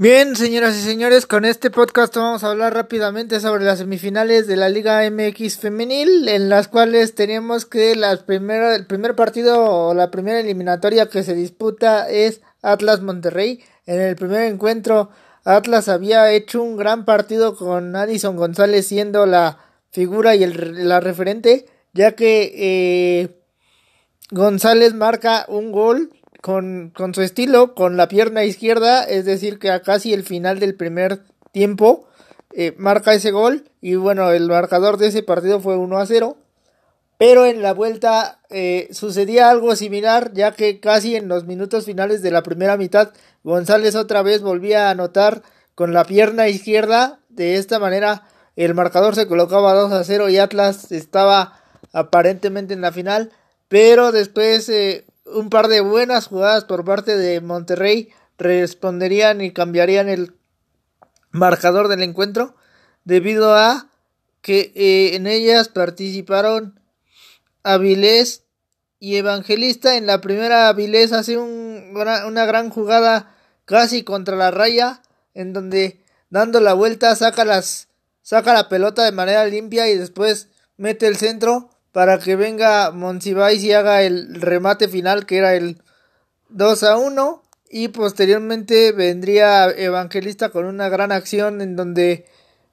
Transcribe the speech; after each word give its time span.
Bien, 0.00 0.34
señoras 0.34 0.78
y 0.78 0.80
señores, 0.80 1.26
con 1.26 1.44
este 1.44 1.70
podcast 1.70 2.16
vamos 2.16 2.42
a 2.42 2.48
hablar 2.48 2.72
rápidamente 2.72 3.38
sobre 3.38 3.64
las 3.64 3.80
semifinales 3.80 4.46
de 4.46 4.56
la 4.56 4.70
Liga 4.70 5.02
MX 5.10 5.58
femenil, 5.58 6.26
en 6.26 6.48
las 6.48 6.68
cuales 6.68 7.14
tenemos 7.14 7.66
que 7.66 7.94
las 7.96 8.20
primera, 8.22 8.74
el 8.76 8.86
primer 8.86 9.14
partido 9.14 9.62
o 9.62 9.92
la 9.92 10.10
primera 10.10 10.40
eliminatoria 10.40 11.10
que 11.10 11.22
se 11.22 11.34
disputa 11.34 12.08
es 12.08 12.40
Atlas 12.62 13.02
Monterrey. 13.02 13.62
En 13.84 14.00
el 14.00 14.16
primer 14.16 14.44
encuentro, 14.44 15.10
Atlas 15.44 15.90
había 15.90 16.32
hecho 16.32 16.62
un 16.62 16.78
gran 16.78 17.04
partido 17.04 17.54
con 17.54 17.94
Addison 17.94 18.36
González 18.36 18.86
siendo 18.86 19.26
la 19.26 19.58
figura 19.90 20.34
y 20.34 20.44
el, 20.44 20.88
la 20.88 21.00
referente, 21.00 21.66
ya 21.92 22.12
que 22.12 22.54
eh, 22.56 23.38
González 24.30 24.94
marca 24.94 25.44
un 25.46 25.72
gol 25.72 26.10
con, 26.40 26.92
con 26.94 27.14
su 27.14 27.22
estilo, 27.22 27.74
con 27.74 27.96
la 27.96 28.08
pierna 28.08 28.44
izquierda, 28.44 29.04
es 29.04 29.24
decir, 29.24 29.58
que 29.58 29.70
a 29.70 29.82
casi 29.82 30.12
el 30.12 30.24
final 30.24 30.58
del 30.58 30.74
primer 30.74 31.22
tiempo 31.52 32.06
eh, 32.52 32.74
marca 32.78 33.14
ese 33.14 33.30
gol 33.30 33.70
y 33.80 33.94
bueno, 33.94 34.30
el 34.32 34.48
marcador 34.48 34.96
de 34.96 35.08
ese 35.08 35.22
partido 35.22 35.60
fue 35.60 35.76
1 35.76 35.98
a 35.98 36.06
0. 36.06 36.36
Pero 37.18 37.44
en 37.44 37.60
la 37.60 37.74
vuelta 37.74 38.40
eh, 38.48 38.88
sucedía 38.92 39.50
algo 39.50 39.76
similar, 39.76 40.32
ya 40.32 40.52
que 40.52 40.80
casi 40.80 41.16
en 41.16 41.28
los 41.28 41.44
minutos 41.44 41.84
finales 41.84 42.22
de 42.22 42.30
la 42.30 42.42
primera 42.42 42.78
mitad, 42.78 43.10
González 43.44 43.94
otra 43.94 44.22
vez 44.22 44.40
volvía 44.40 44.88
a 44.88 44.92
anotar 44.92 45.42
con 45.74 45.92
la 45.92 46.04
pierna 46.04 46.48
izquierda. 46.48 47.20
De 47.28 47.56
esta 47.56 47.78
manera, 47.78 48.24
el 48.56 48.74
marcador 48.74 49.14
se 49.14 49.26
colocaba 49.26 49.74
2 49.74 49.92
a 49.92 50.02
0 50.02 50.30
y 50.30 50.38
Atlas 50.38 50.92
estaba 50.92 51.60
aparentemente 51.92 52.72
en 52.72 52.80
la 52.80 52.90
final. 52.90 53.32
Pero 53.68 54.12
después 54.12 54.68
eh, 54.70 55.04
un 55.32 55.50
par 55.50 55.68
de 55.68 55.80
buenas 55.80 56.26
jugadas 56.26 56.64
por 56.64 56.84
parte 56.84 57.16
de 57.16 57.40
Monterrey 57.40 58.10
responderían 58.38 59.40
y 59.40 59.52
cambiarían 59.52 60.08
el 60.08 60.34
marcador 61.30 61.88
del 61.88 62.02
encuentro 62.02 62.54
debido 63.04 63.54
a 63.54 63.88
que 64.40 64.72
eh, 64.74 65.14
en 65.16 65.26
ellas 65.26 65.68
participaron 65.68 66.80
Avilés 67.62 68.44
y 68.98 69.16
Evangelista. 69.16 69.96
En 69.96 70.06
la 70.06 70.20
primera 70.20 70.68
Avilés 70.68 71.12
hace 71.12 71.36
un, 71.36 71.94
una 71.94 72.46
gran 72.46 72.70
jugada 72.70 73.34
casi 73.64 74.02
contra 74.02 74.36
la 74.36 74.50
raya 74.50 75.02
en 75.34 75.52
donde 75.52 76.02
dando 76.30 76.60
la 76.60 76.74
vuelta 76.74 77.14
saca 77.16 77.44
las 77.44 77.88
saca 78.22 78.54
la 78.54 78.68
pelota 78.68 79.04
de 79.04 79.12
manera 79.12 79.44
limpia 79.46 79.88
y 79.88 79.96
después 79.96 80.48
mete 80.76 81.06
el 81.06 81.16
centro 81.16 81.70
para 81.92 82.18
que 82.18 82.36
venga 82.36 82.90
Monsiváis 82.90 83.62
y 83.62 83.72
haga 83.72 84.02
el 84.02 84.40
remate 84.40 84.88
final 84.88 85.26
que 85.26 85.38
era 85.38 85.54
el 85.54 85.82
2 86.50 86.82
a 86.84 86.96
1 86.96 87.42
y 87.70 87.88
posteriormente 87.88 88.92
vendría 88.92 89.70
Evangelista 89.70 90.50
con 90.50 90.66
una 90.66 90.88
gran 90.88 91.12
acción 91.12 91.60
en 91.60 91.76
donde 91.76 92.26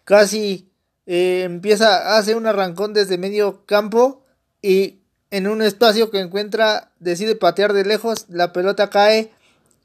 casi 0.04 0.72
eh, 1.06 1.44
empieza 1.46 2.18
hace 2.18 2.36
un 2.36 2.48
arrancón 2.48 2.94
desde 2.94 3.18
medio 3.18 3.66
campo 3.66 4.24
y 4.62 5.02
en 5.30 5.48
un 5.48 5.62
espacio 5.62 6.10
que 6.10 6.20
encuentra 6.20 6.92
decide 7.00 7.36
patear 7.36 7.74
de 7.74 7.86
lejos 7.86 8.26
la 8.30 8.54
pelota 8.54 8.90
cae 8.90 9.32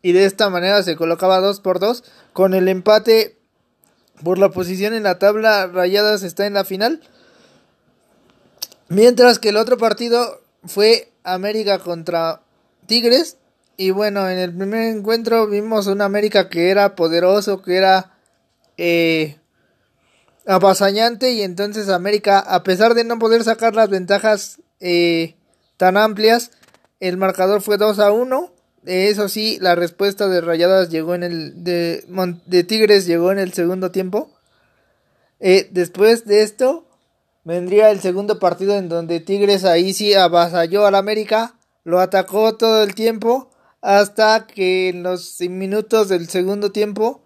y 0.00 0.12
de 0.12 0.24
esta 0.24 0.50
manera 0.50 0.82
se 0.82 0.96
colocaba 0.96 1.40
2 1.40 1.60
por 1.60 1.78
2 1.78 2.04
con 2.32 2.54
el 2.54 2.68
empate 2.68 3.38
por 4.22 4.38
la 4.38 4.50
posición 4.50 4.94
en 4.94 5.02
la 5.02 5.18
tabla 5.18 5.66
Rayadas 5.66 6.22
está 6.22 6.46
en 6.46 6.54
la 6.54 6.64
final 6.64 7.02
Mientras 8.92 9.38
que 9.38 9.48
el 9.48 9.56
otro 9.56 9.78
partido 9.78 10.42
fue 10.64 11.10
América 11.24 11.78
contra 11.78 12.42
Tigres. 12.86 13.38
Y 13.78 13.90
bueno, 13.90 14.28
en 14.28 14.38
el 14.38 14.54
primer 14.54 14.94
encuentro 14.94 15.46
vimos 15.46 15.86
un 15.86 16.02
América 16.02 16.50
que 16.50 16.70
era 16.70 16.94
poderoso, 16.94 17.62
que 17.62 17.76
era 17.76 18.18
eh, 18.76 19.38
avasañante. 20.46 21.32
Y 21.32 21.40
entonces 21.40 21.88
América, 21.88 22.38
a 22.38 22.62
pesar 22.64 22.92
de 22.92 23.04
no 23.04 23.18
poder 23.18 23.44
sacar 23.44 23.74
las 23.74 23.88
ventajas 23.88 24.60
eh, 24.80 25.36
tan 25.78 25.96
amplias, 25.96 26.50
el 27.00 27.16
marcador 27.16 27.62
fue 27.62 27.78
2 27.78 27.98
a 27.98 28.12
1. 28.12 28.52
Eso 28.84 29.28
sí, 29.30 29.56
la 29.62 29.74
respuesta 29.74 30.28
de 30.28 30.42
Rayadas 30.42 30.90
llegó 30.90 31.14
en 31.14 31.22
el. 31.22 31.64
de, 31.64 32.04
de 32.44 32.64
Tigres 32.64 33.06
llegó 33.06 33.32
en 33.32 33.38
el 33.38 33.54
segundo 33.54 33.90
tiempo. 33.90 34.30
Eh, 35.40 35.68
después 35.72 36.26
de 36.26 36.42
esto, 36.42 36.86
vendría 37.44 37.90
el 37.90 38.00
segundo 38.00 38.38
partido 38.38 38.76
en 38.76 38.88
donde 38.88 39.20
Tigres 39.20 39.64
ahí 39.64 39.92
sí 39.92 40.14
avasalló 40.14 40.86
al 40.86 40.94
América, 40.94 41.54
lo 41.84 42.00
atacó 42.00 42.56
todo 42.56 42.82
el 42.82 42.94
tiempo 42.94 43.50
hasta 43.80 44.46
que 44.46 44.88
en 44.88 45.02
los 45.02 45.40
minutos 45.40 46.08
del 46.08 46.28
segundo 46.28 46.70
tiempo, 46.70 47.20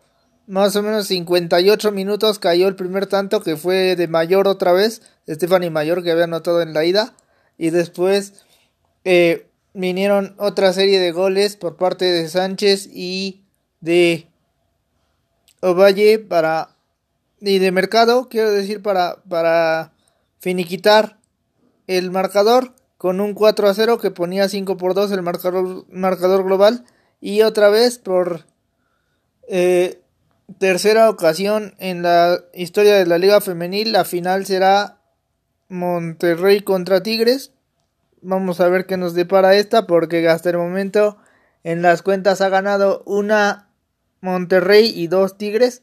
más 0.47 0.75
o 0.76 0.82
menos 0.82 1.06
58 1.09 1.93
minutos, 1.93 2.38
cayó 2.38 2.66
el 2.69 2.76
primer 2.76 3.06
tanto 3.06 3.43
que 3.43 3.56
fue 3.56 3.94
de 3.94 4.09
Mayor 4.09 4.49
otra 4.49 4.72
vez, 4.72 5.03
Stephanie 5.28 5.71
Mayor 5.71 6.03
que 6.03 6.12
había 6.12 6.25
anotado 6.25 6.62
en 6.62 6.72
la 6.72 6.84
ida, 6.84 7.15
y 7.59 7.71
después 7.71 8.44
eh, 9.05 9.47
vinieron 9.75 10.34
otra 10.38 10.72
serie 10.72 10.99
de 10.99 11.12
goles 11.12 11.56
por 11.56 11.76
parte 11.76 12.06
de 12.06 12.28
Sánchez 12.28 12.88
y 12.91 13.43
de 13.81 14.26
Ovalle 15.60 16.19
para 16.19 16.71
y 17.41 17.59
de 17.59 17.71
Mercado, 17.71 18.28
quiero 18.31 18.50
decir 18.50 18.81
para 18.81 19.22
para 19.28 19.93
finiquitar 20.46 21.18
el 21.88 22.12
marcador 22.12 22.72
con 22.98 23.20
un 23.20 23.34
4 23.34 23.66
a 23.66 23.74
0 23.74 23.98
que 23.98 24.12
ponía 24.12 24.48
5 24.48 24.76
por 24.76 24.94
2 24.94 25.10
el 25.10 25.22
marcador, 25.22 26.44
global 26.44 26.84
y 27.20 27.42
otra 27.42 27.68
vez 27.68 27.98
por 27.98 28.44
eh, 29.48 30.00
tercera 30.60 31.10
ocasión 31.10 31.74
en 31.80 32.02
la 32.02 32.44
historia 32.54 32.94
de 32.94 33.06
la 33.06 33.18
liga 33.18 33.40
femenil. 33.40 33.90
La 33.90 34.04
final 34.04 34.46
será 34.46 35.00
Monterrey 35.68 36.60
contra 36.60 37.02
Tigres. 37.02 37.50
Vamos 38.22 38.60
a 38.60 38.68
ver 38.68 38.86
qué 38.86 38.96
nos 38.96 39.14
depara 39.14 39.56
esta 39.56 39.88
porque 39.88 40.28
hasta 40.28 40.50
el 40.50 40.58
momento 40.58 41.16
en 41.64 41.82
las 41.82 42.02
cuentas 42.02 42.40
ha 42.40 42.50
ganado 42.50 43.02
una 43.04 43.68
Monterrey 44.20 44.92
y 44.94 45.08
dos 45.08 45.38
Tigres. 45.38 45.82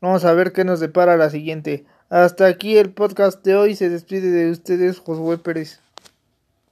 Vamos 0.00 0.24
a 0.24 0.32
ver 0.32 0.54
qué 0.54 0.64
nos 0.64 0.80
depara 0.80 1.18
la 1.18 1.28
siguiente 1.28 1.84
hasta 2.08 2.46
aquí 2.46 2.76
el 2.76 2.90
podcast 2.90 3.44
de 3.44 3.56
hoy. 3.56 3.74
Se 3.74 3.88
despide 3.88 4.30
de 4.30 4.50
ustedes 4.50 4.98
Josué 4.98 5.38
Pérez. 5.38 5.80